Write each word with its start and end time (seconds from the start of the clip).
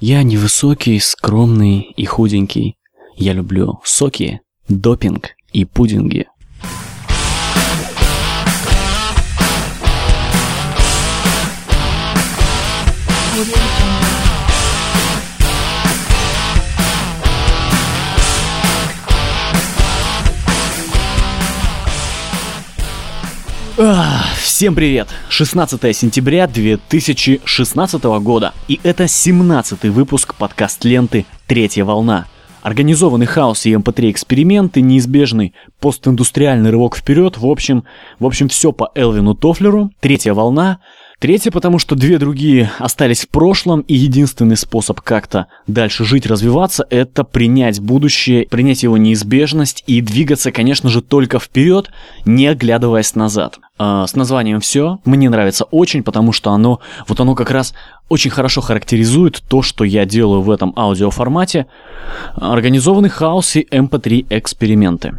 Я 0.00 0.22
невысокий, 0.22 1.00
скромный 1.00 1.80
и 1.80 2.04
худенький. 2.04 2.76
Я 3.16 3.32
люблю 3.32 3.80
соки, 3.82 4.40
допинг 4.68 5.30
и 5.52 5.64
пудинги. 5.64 6.28
Ах, 13.40 13.67
Всем 24.42 24.74
привет! 24.74 25.06
16 25.28 25.96
сентября 25.96 26.48
2016 26.48 28.02
года. 28.02 28.52
И 28.66 28.80
это 28.82 29.06
17 29.06 29.84
выпуск 29.84 30.34
подкаст 30.34 30.84
ленты 30.84 31.26
«Третья 31.46 31.84
волна». 31.84 32.26
Организованный 32.62 33.26
хаос 33.26 33.66
и 33.66 33.72
MP3 33.72 34.10
эксперименты, 34.10 34.80
неизбежный 34.80 35.54
постиндустриальный 35.78 36.70
рывок 36.70 36.96
вперед, 36.96 37.38
в 37.38 37.46
общем, 37.46 37.84
в 38.18 38.26
общем, 38.26 38.48
все 38.48 38.72
по 38.72 38.90
Элвину 38.96 39.36
Тофлеру. 39.36 39.92
Третья 40.00 40.34
волна 40.34 40.80
Третье, 41.18 41.50
потому 41.50 41.80
что 41.80 41.96
две 41.96 42.16
другие 42.16 42.70
остались 42.78 43.22
в 43.22 43.28
прошлом, 43.28 43.80
и 43.80 43.94
единственный 43.94 44.56
способ 44.56 45.00
как-то 45.00 45.48
дальше 45.66 46.04
жить, 46.04 46.26
развиваться, 46.26 46.86
это 46.90 47.24
принять 47.24 47.80
будущее, 47.80 48.46
принять 48.46 48.84
его 48.84 48.96
неизбежность 48.96 49.82
и 49.88 50.00
двигаться, 50.00 50.52
конечно 50.52 50.88
же, 50.88 51.02
только 51.02 51.40
вперед, 51.40 51.90
не 52.24 52.46
оглядываясь 52.46 53.16
назад. 53.16 53.58
А, 53.78 54.06
с 54.06 54.14
названием 54.14 54.60
все 54.60 55.00
мне 55.04 55.28
нравится 55.28 55.64
очень, 55.64 56.04
потому 56.04 56.30
что 56.30 56.52
оно, 56.52 56.78
вот 57.08 57.18
оно 57.18 57.34
как 57.34 57.50
раз 57.50 57.74
очень 58.08 58.30
хорошо 58.30 58.60
характеризует 58.60 59.42
то, 59.48 59.60
что 59.60 59.82
я 59.82 60.04
делаю 60.04 60.42
в 60.42 60.50
этом 60.52 60.72
аудиоформате. 60.76 61.66
Организованный 62.36 63.08
хаос 63.08 63.56
и 63.56 63.66
MP3 63.68 64.26
эксперименты. 64.30 65.18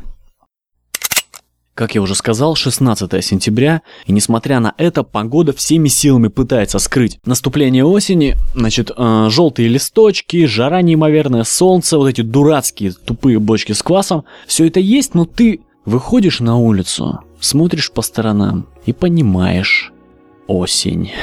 Как 1.79 1.95
я 1.95 2.01
уже 2.01 2.13
сказал, 2.13 2.55
16 2.55 3.23
сентября, 3.23 3.83
и 4.05 4.11
несмотря 4.11 4.59
на 4.59 4.73
это, 4.77 5.03
погода 5.03 5.53
всеми 5.53 5.87
силами 5.87 6.27
пытается 6.27 6.77
скрыть 6.77 7.21
наступление 7.23 7.85
осени. 7.85 8.35
Значит, 8.53 8.91
э, 8.93 9.27
желтые 9.29 9.69
листочки, 9.69 10.45
жара 10.45 10.81
неимоверная, 10.81 11.45
солнце, 11.45 11.97
вот 11.97 12.09
эти 12.09 12.19
дурацкие 12.19 12.91
тупые 12.91 13.39
бочки 13.39 13.71
с 13.71 13.81
квасом. 13.81 14.25
Все 14.45 14.67
это 14.67 14.81
есть, 14.81 15.15
но 15.15 15.23
ты 15.23 15.61
выходишь 15.85 16.41
на 16.41 16.57
улицу, 16.57 17.21
смотришь 17.39 17.93
по 17.93 18.01
сторонам 18.01 18.67
и 18.85 18.91
понимаешь 18.91 19.93
осень. 20.47 21.13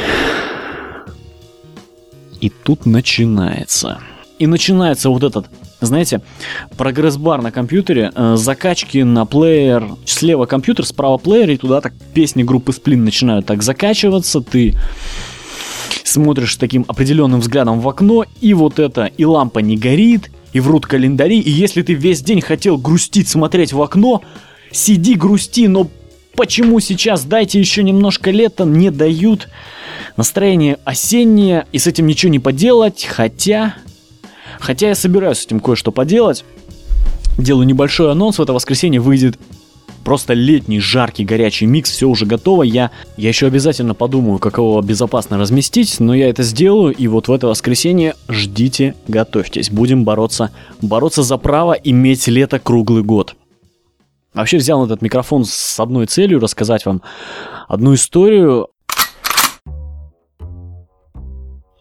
И 2.41 2.48
тут 2.48 2.87
начинается. 2.87 3.98
И 4.39 4.47
начинается 4.47 5.11
вот 5.11 5.23
этот 5.23 5.51
знаете, 5.81 6.23
прогресс-бар 6.77 7.43
на 7.43 7.51
компьютере, 7.51 8.11
э, 8.15 8.37
закачки 8.37 8.99
на 8.99 9.27
плеер, 9.27 9.89
слева 10.05 10.47
компьютер, 10.47 10.87
справа 10.87 11.19
плеер, 11.19 11.51
и 11.51 11.57
туда 11.57 11.81
так 11.81 11.93
песни 12.15 12.43
группы 12.43 12.73
Сплин 12.73 13.05
начинают 13.05 13.47
так 13.47 13.63
закачиваться, 13.63 14.41
ты 14.41 14.75
смотришь 16.05 16.57
таким 16.57 16.85
определенным 16.89 17.41
взглядом 17.41 17.81
в 17.81 17.89
окно, 17.89 18.25
и 18.41 18.55
вот 18.55 18.79
это, 18.79 19.07
и 19.07 19.25
лампа 19.25 19.59
не 19.59 19.77
горит, 19.77 20.31
и 20.53 20.61
врут 20.61 20.87
календари, 20.87 21.39
и 21.39 21.51
если 21.51 21.83
ты 21.83 21.93
весь 21.93 22.23
день 22.23 22.41
хотел 22.41 22.79
грустить, 22.79 23.29
смотреть 23.29 23.73
в 23.73 23.83
окно, 23.83 24.23
сиди 24.73 25.15
грусти, 25.15 25.69
но 25.69 25.91
почему 26.35 26.81
сейчас? 26.81 27.25
Дайте 27.25 27.59
еще 27.59 27.83
немножко 27.83 28.31
лета, 28.31 28.65
не 28.65 28.91
дают. 28.91 29.49
Настроение 30.17 30.79
осеннее, 30.85 31.67
и 31.73 31.79
с 31.79 31.87
этим 31.87 32.07
ничего 32.07 32.33
не 32.33 32.39
поделать, 32.39 33.05
хотя 33.05 33.75
Хотя 34.61 34.89
я 34.89 34.95
собираюсь 34.95 35.39
с 35.39 35.47
этим 35.47 35.61
кое-что 35.61 35.93
поделать. 35.93 36.45
Делаю 37.39 37.67
небольшой 37.67 38.11
анонс. 38.11 38.39
В 38.39 38.43
это 38.43 38.53
воскресенье 38.53 39.01
выйдет 39.01 39.39
просто 40.07 40.35
летний, 40.35 40.79
жаркий, 40.79 41.25
горячий 41.25 41.67
микс, 41.67 41.91
все 41.91 42.08
уже 42.08 42.27
готово. 42.27 42.63
Я, 42.63 42.92
я 43.17 43.29
еще 43.29 43.48
обязательно 43.48 43.92
подумаю, 43.92 44.39
как 44.39 44.58
его 44.58 44.80
безопасно 44.80 45.36
разместить, 45.36 45.98
но 45.98 46.14
я 46.14 46.30
это 46.30 46.45
сделаю, 46.45 46.95
и 46.95 47.08
вот 47.08 47.27
в 47.27 47.33
это 47.33 47.48
воскресенье 47.48 48.14
ждите, 48.29 48.95
готовьтесь. 49.08 49.69
Будем 49.69 50.05
бороться, 50.05 50.53
бороться 50.80 51.25
за 51.25 51.36
право 51.39 51.73
иметь 51.73 52.29
лето 52.29 52.61
круглый 52.61 53.03
год. 53.03 53.35
Вообще 54.33 54.59
взял 54.59 54.85
этот 54.85 55.03
микрофон 55.03 55.45
с 55.45 55.80
одной 55.80 56.07
целью 56.07 56.39
рассказать 56.39 56.86
вам 56.86 57.03
одну 57.67 57.95
историю 57.95 58.69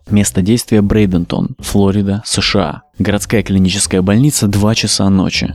Место 0.09 0.43
действия 0.43 0.81
Брейдентон, 0.81 1.55
Флорида, 1.59 2.21
США. 2.25 2.83
Городская 2.99 3.41
клиническая 3.41 4.01
больница 4.03 4.47
2 4.47 4.75
часа 4.75 5.09
ночи. 5.09 5.53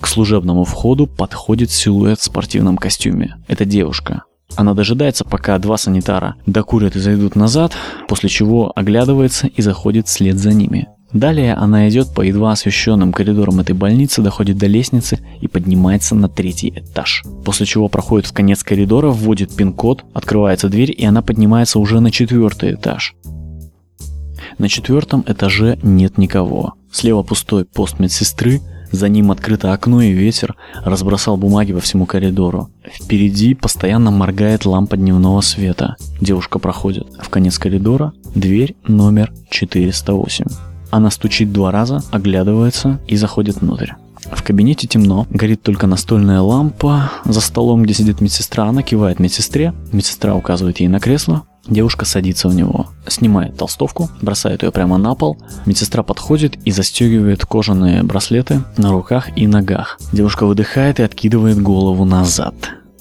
К 0.00 0.06
служебному 0.06 0.64
входу 0.64 1.06
подходит 1.06 1.70
силуэт 1.70 2.20
в 2.20 2.24
спортивном 2.24 2.76
костюме. 2.76 3.36
Это 3.48 3.64
девушка. 3.64 4.24
Она 4.54 4.74
дожидается, 4.74 5.24
пока 5.24 5.58
два 5.58 5.76
санитара 5.76 6.36
докурят 6.46 6.94
и 6.94 7.00
зайдут 7.00 7.36
назад, 7.36 7.72
после 8.06 8.28
чего 8.28 8.70
оглядывается 8.76 9.46
и 9.46 9.62
заходит 9.62 10.08
вслед 10.08 10.38
за 10.38 10.52
ними. 10.52 10.88
Далее 11.12 11.54
она 11.54 11.88
идет 11.88 12.12
по 12.14 12.20
едва 12.20 12.52
освещенным 12.52 13.12
коридорам 13.12 13.60
этой 13.60 13.74
больницы, 13.74 14.22
доходит 14.22 14.58
до 14.58 14.66
лестницы 14.66 15.20
и 15.40 15.48
поднимается 15.48 16.14
на 16.14 16.28
третий 16.28 16.68
этаж. 16.76 17.22
После 17.44 17.64
чего 17.64 17.88
проходит 17.88 18.26
в 18.26 18.32
конец 18.32 18.62
коридора, 18.62 19.08
вводит 19.08 19.54
пин-код, 19.54 20.04
открывается 20.12 20.68
дверь 20.68 20.94
и 20.96 21.04
она 21.04 21.22
поднимается 21.22 21.78
уже 21.78 22.00
на 22.00 22.10
четвертый 22.10 22.74
этаж. 22.74 23.14
На 24.58 24.68
четвертом 24.68 25.24
этаже 25.26 25.78
нет 25.82 26.18
никого. 26.18 26.74
Слева 26.90 27.22
пустой 27.22 27.64
пост 27.64 27.98
медсестры, 27.98 28.60
за 28.92 29.08
ним 29.08 29.30
открыто 29.30 29.72
окно 29.72 30.00
и 30.00 30.12
ветер 30.12 30.54
разбросал 30.84 31.36
бумаги 31.36 31.72
по 31.72 31.80
всему 31.80 32.06
коридору. 32.06 32.70
Впереди 32.84 33.54
постоянно 33.54 34.10
моргает 34.10 34.64
лампа 34.64 34.96
дневного 34.96 35.40
света. 35.40 35.96
Девушка 36.20 36.58
проходит 36.58 37.06
в 37.20 37.28
конец 37.28 37.58
коридора, 37.58 38.12
дверь 38.34 38.76
номер 38.86 39.32
408. 39.50 40.46
Она 40.90 41.10
стучит 41.10 41.52
два 41.52 41.72
раза, 41.72 42.02
оглядывается 42.10 43.00
и 43.06 43.16
заходит 43.16 43.56
внутрь. 43.60 43.90
В 44.32 44.42
кабинете 44.42 44.86
темно, 44.86 45.26
горит 45.30 45.62
только 45.62 45.86
настольная 45.86 46.40
лампа. 46.40 47.12
За 47.24 47.40
столом, 47.40 47.82
где 47.82 47.94
сидит 47.94 48.20
медсестра, 48.20 48.64
она 48.64 48.82
кивает 48.82 49.20
медсестре. 49.20 49.72
Медсестра 49.92 50.34
указывает 50.34 50.80
ей 50.80 50.88
на 50.88 51.00
кресло. 51.00 51.44
Девушка 51.68 52.04
садится 52.04 52.48
в 52.48 52.54
него, 52.54 52.86
снимает 53.08 53.56
толстовку, 53.56 54.08
бросает 54.22 54.62
ее 54.62 54.70
прямо 54.70 54.98
на 54.98 55.14
пол. 55.14 55.36
Медсестра 55.66 56.02
подходит 56.02 56.56
и 56.64 56.70
застегивает 56.70 57.44
кожаные 57.44 58.02
браслеты 58.02 58.62
на 58.76 58.92
руках 58.92 59.36
и 59.36 59.46
ногах. 59.46 59.98
Девушка 60.12 60.46
выдыхает 60.46 61.00
и 61.00 61.02
откидывает 61.02 61.60
голову 61.60 62.04
назад. 62.04 62.54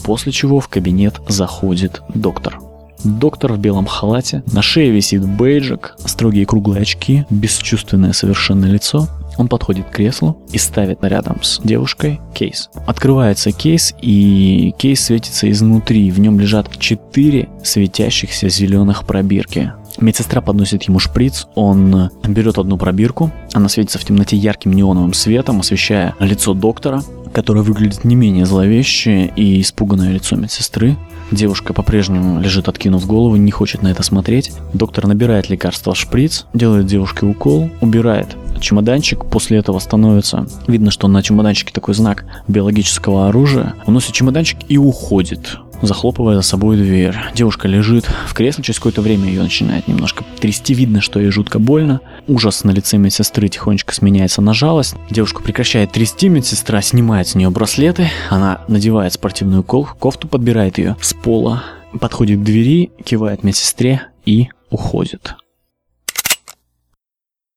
После 0.03 0.31
чего 0.31 0.59
в 0.59 0.67
кабинет 0.67 1.19
заходит 1.27 2.01
доктор. 2.13 2.59
Доктор 3.03 3.53
в 3.53 3.59
белом 3.59 3.85
халате, 3.85 4.43
на 4.51 4.63
шее 4.63 4.89
висит 4.89 5.23
бейджик, 5.23 5.95
строгие 6.05 6.47
круглые 6.47 6.81
очки, 6.81 7.25
бесчувственное 7.29 8.13
совершенно 8.13 8.65
лицо. 8.65 9.07
Он 9.37 9.47
подходит 9.47 9.87
к 9.87 9.91
креслу 9.91 10.37
и 10.51 10.57
ставит 10.57 11.03
рядом 11.03 11.43
с 11.43 11.59
девушкой 11.63 12.19
кейс. 12.33 12.69
Открывается 12.87 13.51
кейс, 13.51 13.93
и 14.01 14.73
кейс 14.77 15.01
светится 15.01 15.49
изнутри. 15.49 16.11
В 16.11 16.19
нем 16.19 16.39
лежат 16.39 16.69
четыре 16.77 17.49
светящихся 17.63 18.49
зеленых 18.49 19.05
пробирки. 19.05 19.73
Медсестра 19.99 20.41
подносит 20.41 20.83
ему 20.83 20.99
шприц, 20.99 21.47
он 21.55 22.09
берет 22.27 22.57
одну 22.57 22.77
пробирку, 22.77 23.31
она 23.53 23.69
светится 23.69 23.97
в 23.97 24.03
темноте 24.03 24.35
ярким 24.35 24.73
неоновым 24.73 25.13
светом, 25.13 25.61
освещая 25.61 26.15
лицо 26.19 26.53
доктора, 26.53 27.01
которое 27.33 27.61
выглядит 27.61 28.03
не 28.03 28.15
менее 28.15 28.45
зловеще 28.45 29.31
и 29.35 29.61
испуганное 29.61 30.11
лицо 30.11 30.35
медсестры. 30.35 30.97
Девушка 31.31 31.73
по-прежнему 31.73 32.39
лежит, 32.39 32.67
откинув 32.67 33.05
голову, 33.07 33.35
не 33.35 33.51
хочет 33.51 33.81
на 33.81 33.87
это 33.87 34.03
смотреть. 34.03 34.51
Доктор 34.73 35.07
набирает 35.07 35.49
лекарство 35.49 35.93
в 35.93 35.97
шприц, 35.97 36.45
делает 36.53 36.85
девушке 36.85 37.25
укол, 37.25 37.69
убирает 37.81 38.35
чемоданчик. 38.59 39.25
После 39.25 39.57
этого 39.57 39.79
становится 39.79 40.47
видно, 40.67 40.91
что 40.91 41.07
на 41.07 41.21
чемоданчике 41.23 41.73
такой 41.73 41.93
знак 41.93 42.25
биологического 42.47 43.27
оружия. 43.27 43.75
Уносит 43.85 44.13
чемоданчик 44.13 44.59
и 44.67 44.77
уходит 44.77 45.59
захлопывая 45.81 46.35
за 46.35 46.41
собой 46.41 46.77
дверь. 46.77 47.15
Девушка 47.33 47.67
лежит 47.67 48.05
в 48.27 48.33
кресле, 48.33 48.63
через 48.63 48.79
какое-то 48.79 49.01
время 49.01 49.27
ее 49.27 49.41
начинает 49.41 49.87
немножко 49.87 50.23
трясти, 50.39 50.73
видно, 50.73 51.01
что 51.01 51.19
ей 51.19 51.29
жутко 51.31 51.59
больно. 51.59 52.01
Ужас 52.27 52.63
на 52.63 52.71
лице 52.71 52.97
медсестры 52.97 53.47
тихонечко 53.49 53.93
сменяется 53.93 54.41
на 54.41 54.53
жалость. 54.53 54.95
Девушка 55.09 55.43
прекращает 55.43 55.91
трясти, 55.91 56.27
медсестра 56.27 56.81
снимает 56.81 57.27
с 57.27 57.35
нее 57.35 57.49
браслеты, 57.51 58.09
она 58.29 58.61
надевает 58.67 59.13
спортивную 59.13 59.63
кофту, 59.63 60.27
подбирает 60.27 60.77
ее 60.79 60.95
с 61.01 61.13
пола, 61.13 61.63
подходит 61.99 62.39
к 62.39 62.43
двери, 62.43 62.91
кивает 63.03 63.43
медсестре 63.43 64.07
и 64.25 64.49
уходит. 64.71 65.35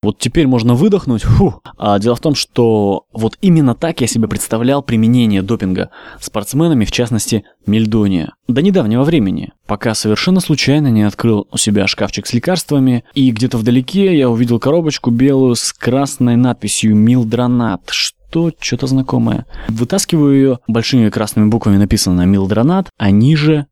Вот 0.00 0.18
теперь 0.18 0.46
можно 0.46 0.74
выдохнуть. 0.74 1.22
Фу. 1.22 1.60
А 1.76 1.98
дело 1.98 2.14
в 2.14 2.20
том, 2.20 2.36
что 2.36 3.06
вот 3.12 3.36
именно 3.40 3.74
так 3.74 4.00
я 4.00 4.06
себе 4.06 4.28
представлял 4.28 4.80
применение 4.82 5.42
допинга 5.42 5.90
спортсменами, 6.20 6.84
в 6.84 6.92
частности, 6.92 7.44
Мельдония. 7.66 8.34
До 8.46 8.62
недавнего 8.62 9.02
времени, 9.02 9.52
пока 9.66 9.94
совершенно 9.94 10.40
случайно 10.40 10.88
не 10.88 11.02
открыл 11.02 11.48
у 11.50 11.56
себя 11.56 11.88
шкафчик 11.88 12.26
с 12.26 12.32
лекарствами, 12.32 13.04
и 13.14 13.30
где-то 13.32 13.58
вдалеке 13.58 14.16
я 14.16 14.30
увидел 14.30 14.60
коробочку 14.60 15.10
белую 15.10 15.56
с 15.56 15.72
красной 15.72 16.36
надписью 16.36 16.94
«Милдронат». 16.94 17.82
Что? 17.90 18.52
Что-то 18.60 18.86
знакомое. 18.86 19.46
Вытаскиваю 19.68 20.34
ее, 20.34 20.58
большими 20.68 21.08
красными 21.10 21.48
буквами 21.48 21.76
написано 21.76 22.24
«Милдронат», 22.24 22.88
а 22.98 23.10
ниже 23.10 23.66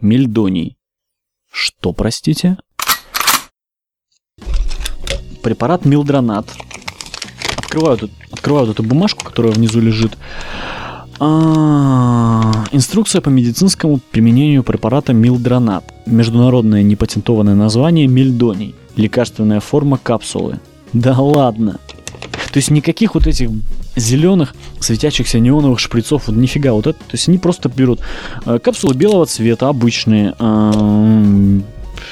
«Мельдоний». 0.00 0.76
Что, 1.50 1.92
простите? 1.92 2.58
Препарат 5.42 5.84
Милдронат. 5.84 6.46
Открываю, 7.56 7.98
открываю 8.30 8.66
вот 8.66 8.74
эту 8.74 8.82
бумажку, 8.82 9.24
которая 9.24 9.52
внизу 9.52 9.80
лежит. 9.80 10.16
А, 11.20 12.64
инструкция 12.70 13.20
по 13.20 13.28
медицинскому 13.28 14.00
применению 14.10 14.62
препарата 14.62 15.12
Милдронат. 15.12 15.84
Международное 16.06 16.82
непатентованное 16.82 17.54
название 17.54 18.06
Мильдоний. 18.06 18.74
Лекарственная 18.96 19.60
форма 19.60 19.98
капсулы. 20.02 20.60
Да 20.92 21.18
ладно. 21.18 21.78
То 22.52 22.56
есть 22.56 22.70
никаких 22.70 23.14
вот 23.14 23.26
этих 23.26 23.50
зеленых 23.96 24.54
светящихся 24.80 25.38
неоновых 25.38 25.78
шприцов, 25.78 26.28
вот 26.28 26.36
нифига 26.36 26.72
вот 26.72 26.86
это. 26.86 26.98
То 26.98 27.12
есть 27.12 27.28
они 27.28 27.38
просто 27.38 27.68
берут 27.68 28.00
э, 28.46 28.58
капсулы 28.58 28.94
белого 28.94 29.26
цвета, 29.26 29.68
обычные, 29.68 30.34
э, 30.38 31.60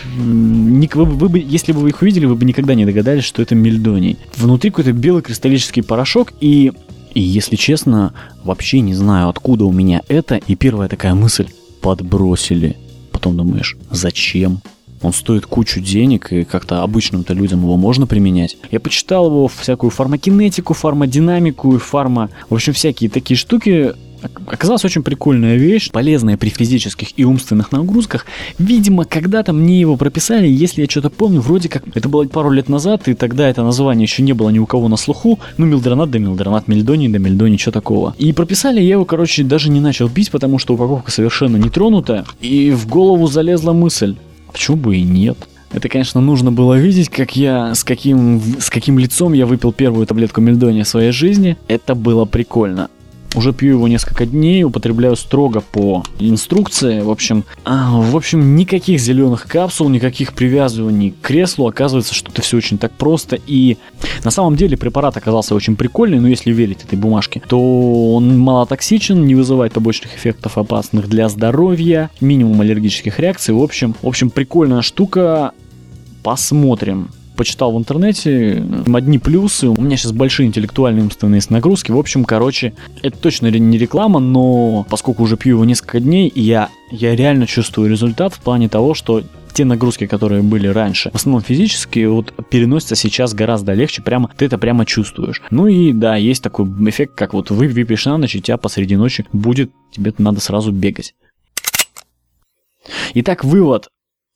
вы, 0.05 1.05
вы 1.05 1.29
бы, 1.29 1.39
если 1.39 1.73
бы 1.73 1.81
вы 1.81 1.91
их 1.91 2.03
увидели, 2.03 2.27
вы 2.27 2.37
бы 2.37 2.45
никогда 2.45 2.75
не 2.75 2.85
догадались, 2.85 3.25
что 3.25 3.43
это 3.43 3.55
мельдоний. 3.55 4.19
Внутри 4.37 4.71
какой-то 4.71 4.93
белый 4.93 5.23
кристаллический 5.23 5.83
порошок, 5.83 6.33
и, 6.41 6.73
и 7.15 7.21
если 7.21 7.57
честно, 7.57 8.15
вообще 8.45 8.81
не 8.81 8.95
знаю, 8.95 9.29
откуда 9.29 9.65
у 9.65 9.73
меня 9.73 10.03
это. 10.09 10.37
И 10.37 10.55
первая 10.55 10.89
такая 10.89 11.15
мысль– 11.15 11.49
подбросили. 11.81 12.77
Потом 13.13 13.37
думаешь, 13.37 13.77
зачем? 13.91 14.61
Он 15.03 15.13
стоит 15.13 15.47
кучу 15.47 15.81
денег, 15.81 16.33
и 16.33 16.45
как-то 16.45 16.83
обычным-то 16.83 17.33
людям 17.33 17.61
его 17.63 17.77
можно 17.77 18.07
применять. 18.07 18.57
Я 18.71 18.81
почитал 18.81 19.27
его 19.27 19.47
всякую 19.47 19.91
фармакинетику, 19.91 20.75
фармодинамику 20.75 21.77
и 21.77 21.79
фарма... 21.79 22.31
В 22.49 22.55
общем, 22.55 22.73
всякие 22.73 23.09
такие 23.09 23.37
штуки 23.37 23.93
Оказалась 24.47 24.85
очень 24.85 25.03
прикольная 25.03 25.57
вещь, 25.57 25.91
полезная 25.91 26.37
при 26.37 26.49
физических 26.49 27.19
и 27.19 27.25
умственных 27.25 27.73
нагрузках. 27.73 28.27
Видимо, 28.59 29.05
когда-то 29.05 29.53
мне 29.53 29.81
его 29.81 29.97
прописали, 29.97 30.47
если 30.47 30.83
я 30.83 30.89
что-то 30.89 31.11
помню, 31.11 31.41
вроде 31.41 31.69
как 31.69 31.85
это 31.95 32.09
было 32.09 32.25
пару 32.25 32.51
лет 32.51 32.69
назад, 32.69 33.09
и 33.09 33.15
тогда 33.15 33.49
это 33.49 33.63
название 33.63 34.05
еще 34.05 34.23
не 34.23 34.33
было 34.33 34.51
ни 34.51 34.59
у 34.59 34.67
кого 34.67 34.89
на 34.89 34.97
слуху. 34.97 35.39
Ну, 35.57 35.67
милдронат 35.67 36.11
да 36.11 36.19
милдронат, 36.19 36.69
мельдоний 36.69 37.09
да 37.09 37.19
мельдоний, 37.19 37.59
что 37.59 37.73
такого. 37.73 38.15
И 38.19 38.33
прописали, 38.33 38.81
я 38.81 38.93
его, 38.93 39.05
короче, 39.05 39.43
даже 39.43 39.71
не 39.71 39.81
начал 39.81 40.09
пить, 40.09 40.31
потому 40.31 40.59
что 40.59 40.75
упаковка 40.75 41.11
совершенно 41.11 41.57
не 41.57 41.71
тронутая. 41.71 42.25
И 42.41 42.71
в 42.71 42.87
голову 42.87 43.27
залезла 43.27 43.73
мысль, 43.73 44.17
почему 44.53 44.77
бы 44.77 44.97
и 44.97 45.03
нет? 45.03 45.37
Это, 45.73 45.89
конечно, 45.89 46.21
нужно 46.21 46.53
было 46.53 46.75
видеть, 46.75 47.09
как 47.09 47.37
я, 47.37 47.75
с 47.75 47.85
каким, 47.85 48.41
с 48.59 48.71
каким 48.71 48.99
лицом 48.99 49.33
я 49.33 49.47
выпил 49.47 49.73
первую 49.73 50.07
таблетку 50.07 50.41
мельдония 50.41 50.85
в 50.85 50.89
своей 50.89 51.11
жизни. 51.11 51.57
Это 51.69 51.95
было 51.95 52.25
прикольно. 52.25 52.89
Уже 53.37 53.53
пью 53.53 53.73
его 53.73 53.87
несколько 53.87 54.25
дней, 54.25 54.65
употребляю 54.65 55.15
строго 55.15 55.61
по 55.61 56.03
инструкции. 56.19 57.01
В 57.01 57.11
общем, 57.11 57.45
а, 57.67 58.01
в 58.01 58.17
общем, 58.17 58.57
никаких 58.57 58.99
зеленых 58.99 59.47
капсул, 59.47 59.91
никаких 59.91 60.33
привязываний 60.33 61.11
к 61.11 61.21
креслу. 61.21 61.69
Оказывается, 61.69 62.15
что 62.15 62.33
это 62.33 62.41
все 62.41 62.57
очень 62.57 62.79
так 62.79 62.93
просто. 62.93 63.39
И 63.47 63.77
на 64.25 64.31
самом 64.31 64.57
деле 64.57 64.79
препарат 64.79 65.19
оказался 65.19 65.55
очень 65.55 65.77
прикольный, 65.77 66.19
но 66.19 66.29
если 66.29 66.51
верить 66.51 66.83
этой 66.83 66.99
бумажке, 66.99 67.43
то 67.47 68.15
он 68.15 68.39
малотоксичен, 68.39 69.27
не 69.27 69.35
вызывает 69.35 69.75
побочных 69.75 70.17
эффектов 70.17 70.57
опасных 70.57 71.07
для 71.07 71.29
здоровья, 71.29 72.09
минимум 72.23 72.63
аллергических 72.63 73.19
реакций. 73.21 73.53
В 73.53 73.63
общем, 73.63 73.95
в 74.01 74.07
общем, 74.09 74.31
прикольная 74.31 74.81
штука. 74.81 75.53
Посмотрим 76.23 77.11
почитал 77.37 77.73
в 77.73 77.79
интернете, 77.79 78.65
одни 78.93 79.19
плюсы. 79.19 79.69
У 79.69 79.81
меня 79.81 79.97
сейчас 79.97 80.13
большие 80.13 80.47
интеллектуальные 80.47 81.05
умственные 81.05 81.41
нагрузки. 81.51 81.93
В 81.93 81.99
общем, 81.99 82.25
короче, 82.25 82.73
это 83.03 83.19
точно 83.19 83.49
не 83.49 83.79
реклама, 83.79 84.19
но 84.21 84.87
поскольку 84.89 85.23
уже 85.23 85.37
пью 85.37 85.57
его 85.57 85.65
несколько 85.65 86.01
дней, 86.01 86.33
я, 86.35 86.71
я 86.91 87.15
реально 87.15 87.47
чувствую 87.47 87.91
результат 87.91 88.35
в 88.35 88.41
плане 88.41 88.69
того, 88.69 88.95
что 88.95 89.23
те 89.53 89.65
нагрузки, 89.65 90.07
которые 90.07 90.43
были 90.43 90.67
раньше, 90.67 91.11
в 91.11 91.15
основном 91.15 91.43
физические, 91.43 92.11
вот 92.11 92.35
переносятся 92.51 92.95
сейчас 92.95 93.33
гораздо 93.33 93.73
легче, 93.73 94.03
прямо 94.03 94.31
ты 94.37 94.45
это 94.45 94.59
прямо 94.59 94.85
чувствуешь. 94.85 95.41
Ну 95.51 95.67
и 95.67 95.95
да, 95.95 96.17
есть 96.17 96.43
такой 96.43 96.67
эффект, 96.89 97.15
как 97.15 97.33
вот 97.33 97.51
вы 97.51 97.69
выпьешь 97.69 98.05
на 98.05 98.19
ночь, 98.19 98.35
и 98.35 98.43
тебя 98.43 98.59
посреди 98.59 98.97
ночи 98.97 99.25
будет, 99.33 99.71
тебе 99.93 100.13
надо 100.19 100.41
сразу 100.41 100.73
бегать. 100.73 101.15
Итак, 103.15 103.45
вывод. 103.45 103.89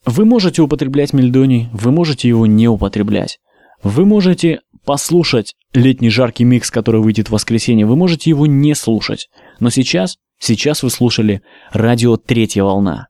Вы 0.06 0.24
можете 0.24 0.62
употреблять 0.62 1.12
мельдоний, 1.12 1.68
вы 1.72 1.90
можете 1.90 2.28
его 2.28 2.46
не 2.46 2.68
употреблять. 2.68 3.38
Вы 3.82 4.04
можете 4.04 4.60
послушать 4.84 5.54
летний 5.74 6.10
жаркий 6.10 6.44
микс, 6.44 6.70
который 6.70 7.00
выйдет 7.00 7.28
в 7.28 7.32
воскресенье, 7.32 7.86
вы 7.86 7.96
можете 7.96 8.30
его 8.30 8.46
не 8.46 8.74
слушать. 8.74 9.28
Но 9.58 9.70
сейчас, 9.70 10.16
сейчас 10.38 10.82
вы 10.82 10.90
слушали 10.90 11.42
радио 11.72 12.16
«Третья 12.16 12.62
волна». 12.64 13.08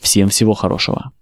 Всем 0.00 0.28
всего 0.28 0.54
хорошего. 0.54 1.12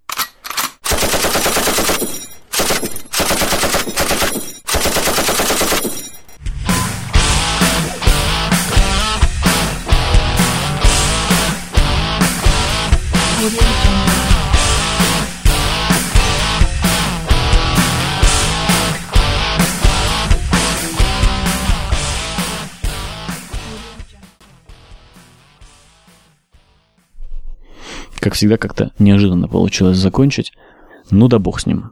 Как 28.27 28.33
всегда, 28.33 28.57
как-то 28.57 28.91
неожиданно 28.99 29.47
получилось 29.47 29.95
закончить. 29.95 30.51
Ну 31.11 31.29
да 31.29 31.39
бог 31.39 31.61
с 31.61 31.65
ним. 31.65 31.91